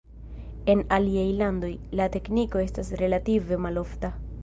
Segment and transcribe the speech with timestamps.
[0.73, 4.17] En aliaj landoj, la tekniko estas relative malofta.